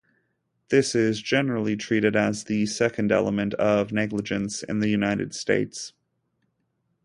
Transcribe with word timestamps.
This 0.69 0.95
is 0.95 1.21
generally 1.21 1.75
treated 1.77 2.15
as 2.15 2.45
the 2.45 2.65
second 2.65 3.11
element 3.11 3.53
of 3.53 3.91
negligence 3.91 4.63
in 4.63 4.79
the 4.79 4.89
United 4.89 5.35
States. 5.35 5.93